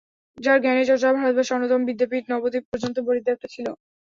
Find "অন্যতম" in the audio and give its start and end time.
1.57-1.81